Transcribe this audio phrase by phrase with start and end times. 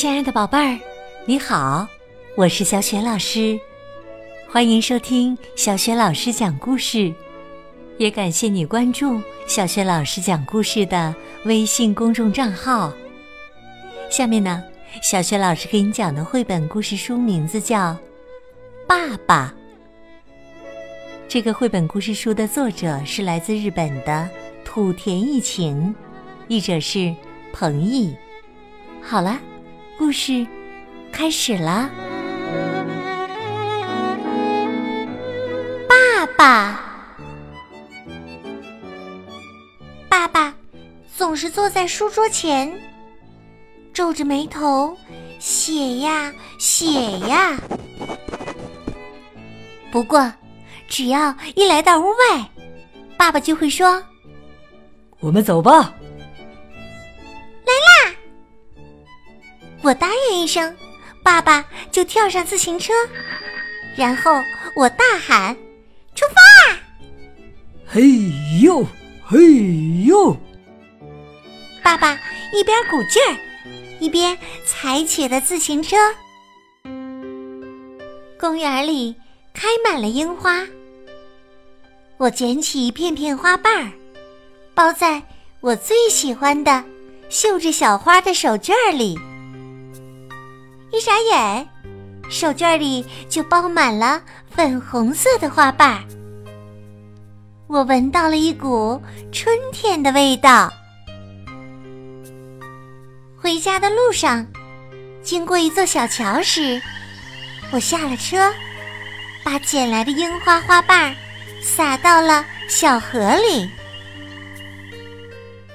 [0.00, 0.80] 亲爱的宝贝儿，
[1.26, 1.86] 你好，
[2.34, 3.60] 我是小雪老师，
[4.48, 7.12] 欢迎收听小雪老师讲故事，
[7.98, 11.14] 也感谢你关注小雪老师讲故事的
[11.44, 12.90] 微信公众账号。
[14.10, 14.64] 下面呢，
[15.02, 17.90] 小雪老师给你讲的绘本故事书名字叫
[18.88, 19.54] 《爸爸》。
[21.28, 24.26] 这个绘本故事书的作者是来自日本的
[24.64, 25.94] 土田一晴，
[26.48, 27.14] 译者是
[27.52, 28.16] 彭毅。
[29.02, 29.38] 好了，
[30.00, 30.46] 故事
[31.12, 31.90] 开始了。
[35.86, 36.80] 爸爸，
[40.08, 40.54] 爸爸
[41.14, 42.72] 总是坐在书桌前，
[43.92, 44.96] 皱着眉头
[45.38, 47.60] 写呀写呀。
[49.92, 50.32] 不过，
[50.88, 52.50] 只要一来到屋外，
[53.18, 54.02] 爸爸就会说
[55.20, 55.92] ：“我们走吧。”
[59.82, 60.76] 我答应一声，
[61.22, 62.92] 爸爸就跳上自行车，
[63.96, 64.32] 然后
[64.76, 65.56] 我大喊
[66.14, 66.76] ：“出发！”
[67.88, 68.02] 嘿
[68.62, 68.86] 呦，
[69.24, 69.38] 嘿
[70.04, 70.36] 呦！
[71.82, 72.18] 爸爸
[72.52, 73.36] 一边鼓劲儿，
[73.98, 75.96] 一边踩起了自行车。
[78.38, 79.16] 公园里
[79.54, 80.66] 开满了樱花。
[82.18, 83.90] 我捡起一片片花瓣儿，
[84.74, 85.22] 包在
[85.60, 86.84] 我最喜欢的
[87.30, 89.18] 绣着小花的手绢里。
[90.92, 91.68] 一眨眼，
[92.28, 96.04] 手绢里就包满了粉红色的花瓣儿。
[97.66, 100.72] 我闻到了一股春天的味道。
[103.36, 104.46] 回家的路上，
[105.22, 106.80] 经过一座小桥时，
[107.70, 108.52] 我下了车，
[109.44, 111.14] 把捡来的樱花花瓣。
[111.62, 113.68] 撒到了小河里。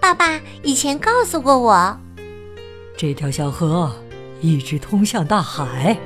[0.00, 1.96] 爸爸以前告诉过我，
[2.96, 3.94] 这条小河
[4.40, 5.96] 一直通向大海。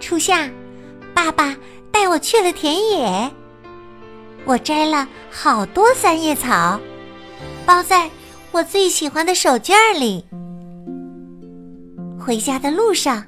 [0.00, 0.48] 初夏，
[1.14, 1.56] 爸爸
[1.90, 3.30] 带我去了田野，
[4.44, 6.80] 我摘了好多三叶草，
[7.66, 8.10] 包在
[8.52, 10.24] 我最喜欢的手绢里。
[12.18, 13.24] 回家的路上，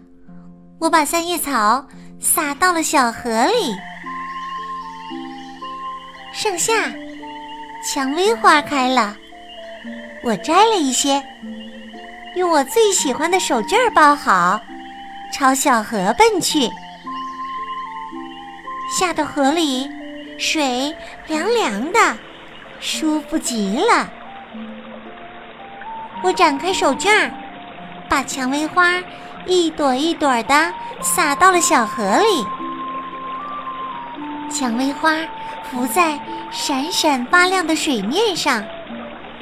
[0.79, 1.87] 我把三叶草。
[2.23, 3.75] 撒到了小河里。
[6.35, 6.93] 盛夏，
[7.83, 9.17] 蔷薇花开了，
[10.23, 11.23] 我摘了一些，
[12.37, 14.61] 用我最喜欢的手绢包好，
[15.33, 16.71] 朝小河奔去。
[18.99, 19.91] 下到河里，
[20.39, 20.95] 水
[21.27, 22.17] 凉凉的，
[22.79, 24.09] 舒服极了。
[26.23, 27.31] 我展开手绢，
[28.09, 29.03] 把蔷薇花。
[29.47, 32.47] 一朵一朵的撒到了小河里，
[34.51, 35.17] 蔷薇花
[35.65, 36.21] 浮在
[36.51, 38.63] 闪闪发亮的水面上，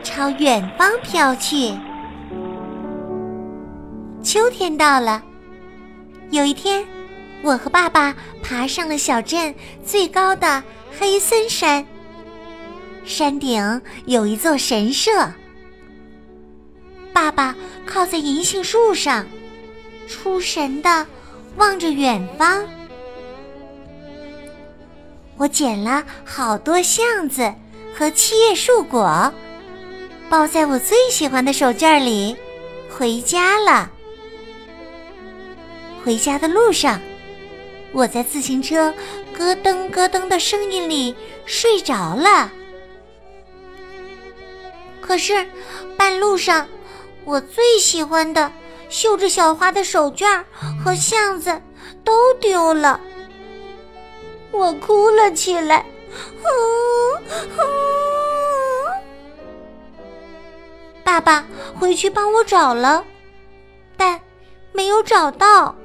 [0.05, 1.75] 朝远方飘去。
[4.29, 5.23] 秋天到了，
[6.33, 6.87] 有一天，
[7.41, 9.55] 我和爸爸爬上了小镇
[9.87, 10.63] 最高的
[10.99, 11.87] 黑森山，
[13.07, 15.33] 山顶有一座神社。
[17.11, 17.57] 爸爸
[17.87, 19.25] 靠在银杏树上。
[20.07, 21.07] 出神的
[21.57, 22.67] 望着远方，
[25.39, 27.51] 我捡了好多橡子
[27.95, 29.33] 和七叶树果，
[30.29, 32.37] 包在我最喜欢的手绢里，
[32.91, 33.91] 回家了。
[36.05, 37.01] 回家的路上，
[37.93, 38.95] 我在自行车
[39.37, 41.15] 咯噔咯噔的声音里
[41.45, 42.51] 睡着了。
[45.01, 45.47] 可是
[45.97, 46.67] 半路上，
[47.25, 48.53] 我最喜欢的。
[48.91, 50.43] 绣着小花的手绢
[50.83, 51.61] 和橡子
[52.03, 52.99] 都丢了，
[54.51, 55.85] 我哭了起来。
[61.05, 61.45] 爸爸
[61.79, 63.05] 回去帮我找了，
[63.95, 64.19] 但
[64.73, 65.77] 没有找到。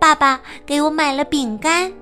[0.00, 1.92] 爸爸给我买了饼干，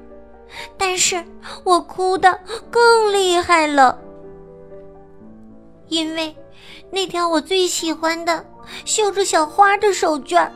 [0.79, 1.23] 但是
[1.65, 2.39] 我哭得
[2.71, 3.99] 更厉害了，
[5.89, 6.35] 因为
[6.91, 8.45] 那条我最喜欢的。
[8.85, 10.47] 绣着小花的手绢，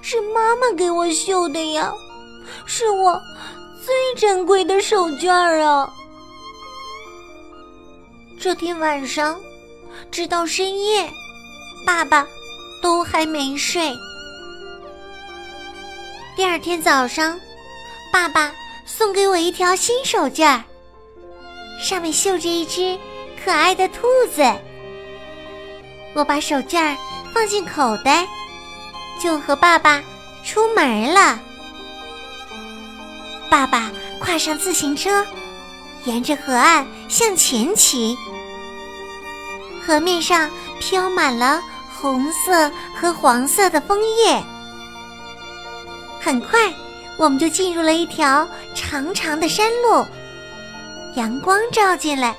[0.00, 1.92] 是妈妈给我绣的呀，
[2.66, 3.20] 是我
[3.84, 5.30] 最珍贵的手绢
[5.60, 5.88] 啊！
[8.40, 9.40] 这天晚上，
[10.10, 11.08] 直到深夜，
[11.86, 12.26] 爸爸
[12.82, 13.94] 都还没睡。
[16.34, 17.38] 第二天早上，
[18.12, 18.52] 爸爸
[18.86, 20.60] 送给我一条新手绢，
[21.80, 22.98] 上面绣着一只
[23.44, 24.42] 可爱的兔子。
[26.14, 26.96] 我把手绢。
[27.34, 28.28] 放进口袋，
[29.18, 30.02] 就和爸爸
[30.44, 31.40] 出门了。
[33.48, 35.26] 爸爸跨上自行车，
[36.04, 38.14] 沿着河岸向前骑。
[39.82, 41.62] 河面上飘满了
[41.98, 44.44] 红色和黄色的枫叶。
[46.24, 46.72] 很快，
[47.16, 50.06] 我们就进入了一条长长的山路。
[51.16, 52.34] 阳光照进来，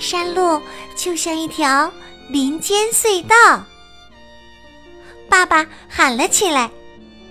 [0.00, 0.60] 山路
[0.96, 1.92] 就像一条
[2.30, 3.62] 林间隧道。
[5.28, 6.70] 爸爸喊了起来：“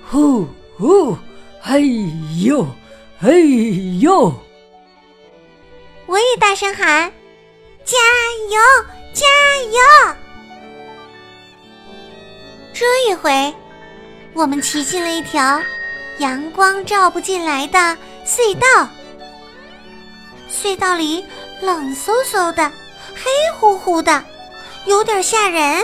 [0.07, 0.48] 呼
[0.78, 1.18] 呼，
[1.60, 1.81] 嘿
[2.44, 2.68] 呦，
[3.19, 4.31] 嘿呦！”
[6.06, 7.12] 我也大声喊
[7.84, 7.98] ：“加
[8.52, 8.62] 油，
[9.12, 9.25] 加
[9.72, 10.16] 油！”
[12.74, 13.52] 这一回，
[14.34, 15.60] 我们骑进了一条
[16.19, 18.89] 阳光照不进来的隧道。
[20.50, 21.23] 隧道里
[21.62, 22.71] 冷飕飕的，
[23.13, 24.23] 黑乎乎的，
[24.85, 25.83] 有点吓人。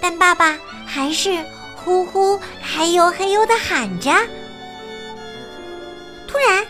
[0.00, 1.44] 但爸爸还是
[1.76, 4.10] 呼呼嘿呦嘿呦的喊着。
[6.26, 6.66] 突然，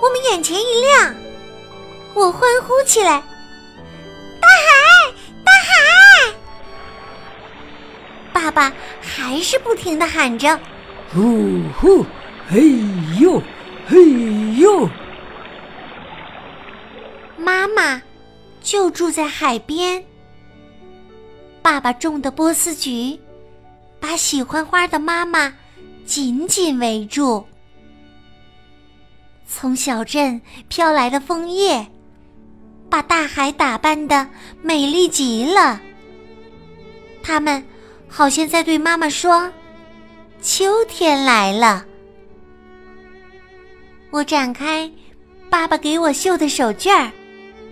[0.00, 1.14] 我们眼前一亮。
[2.12, 3.22] 我欢呼起来
[4.40, 5.12] ：“大海，
[5.44, 6.34] 大海！”
[8.34, 10.58] 爸爸还是不停的喊着
[11.12, 12.04] ：“呼呼，
[12.48, 12.72] 嘿
[13.20, 13.42] 呦，
[13.86, 13.98] 嘿
[14.58, 14.88] 呦！”
[17.36, 18.00] 妈妈
[18.62, 20.04] 就住在海边。
[21.62, 23.18] 爸爸种的波斯菊，
[23.98, 25.52] 把喜欢花的妈妈
[26.04, 27.44] 紧紧围住。
[29.46, 31.86] 从小镇飘来的枫叶。
[32.90, 34.26] 把大海打扮的
[34.60, 35.80] 美丽极了。
[37.22, 37.64] 他们
[38.08, 39.48] 好像在对妈妈说
[40.40, 41.84] ：“秋天来了。”
[44.10, 44.90] 我展开
[45.48, 47.12] 爸爸给我绣的手绢儿，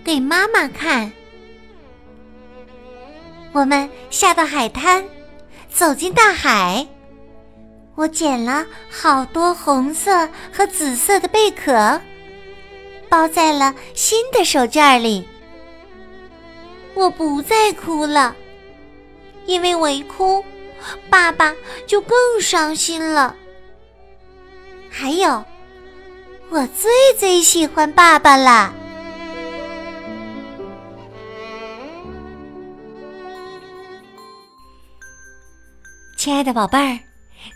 [0.03, 1.11] 给妈妈看。
[3.51, 5.03] 我们下到海滩，
[5.69, 6.87] 走进大海。
[7.95, 11.99] 我捡了好多红色和紫色的贝壳。
[13.09, 15.27] 包在了新的手绢里。
[16.93, 18.35] 我不再哭了，
[19.47, 20.45] 因为我一哭，
[21.09, 21.53] 爸爸
[21.87, 23.35] 就更伤心了。
[24.89, 25.43] 还有，
[26.49, 28.73] 我最最喜欢爸爸了。
[36.17, 36.99] 亲爱的宝贝儿，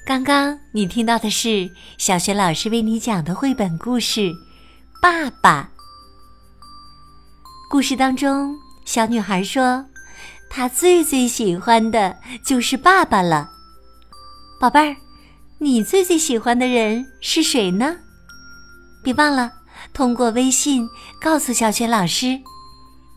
[0.06, 4.31] 刚刚你听到的是小学老师为你讲的绘本故事。
[5.02, 5.70] 爸爸。
[7.70, 8.56] 故事当中，
[8.86, 9.86] 小女孩说
[10.55, 12.15] ：“他最最喜欢的
[12.45, 13.50] 就是爸爸了。”
[14.61, 14.95] 宝贝儿，
[15.57, 17.95] 你最最喜欢的人是谁呢？
[19.03, 19.51] 别忘了
[19.95, 20.88] 通过微信
[21.19, 22.39] 告诉小雪老师。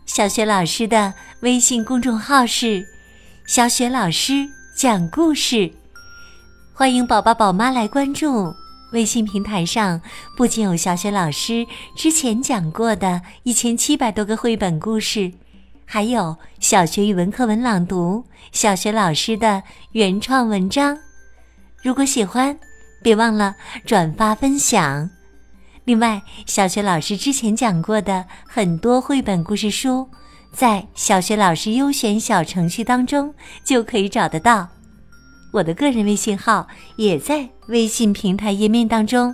[0.06, 2.82] 小雪老师的微信公众号是
[3.46, 5.70] “小雪老师讲故事”，
[6.72, 8.54] 欢迎宝宝宝妈来关注。
[8.92, 10.00] 微信平台上
[10.38, 11.66] 不仅有小雪老师
[11.96, 15.32] 之前讲过的一千七百多个绘本故事，
[15.88, 19.62] 还有小学语文课文朗读、小学老师的
[19.92, 20.98] 原创文章。
[21.80, 22.58] 如果喜欢，
[23.00, 23.54] 别忘了
[23.86, 25.08] 转发分享。
[25.84, 30.08] 另外，小学老师之前讲过的很多绘本故事书，
[30.52, 33.32] 在小学老师优选小程序当中
[33.64, 34.68] 就可以找得到。
[35.52, 36.66] 我的个人微信号
[36.96, 39.32] 也在微信平台页面当中。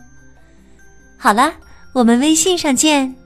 [1.19, 1.55] 好了，
[1.95, 3.22] 我们微信上见。